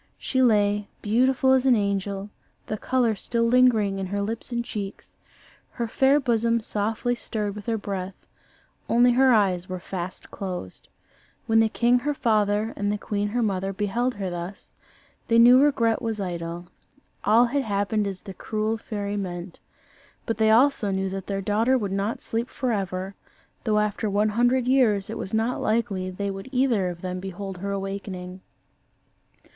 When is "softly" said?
6.59-7.13